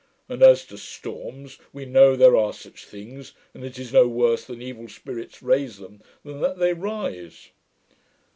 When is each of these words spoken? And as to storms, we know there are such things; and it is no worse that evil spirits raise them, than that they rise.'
And 0.27 0.41
as 0.41 0.65
to 0.65 0.79
storms, 0.79 1.59
we 1.73 1.85
know 1.85 2.15
there 2.15 2.35
are 2.35 2.53
such 2.53 2.85
things; 2.87 3.33
and 3.53 3.63
it 3.63 3.77
is 3.77 3.93
no 3.93 4.07
worse 4.07 4.45
that 4.45 4.59
evil 4.59 4.87
spirits 4.87 5.43
raise 5.43 5.77
them, 5.77 6.01
than 6.25 6.41
that 6.41 6.57
they 6.57 6.73
rise.' 6.73 7.51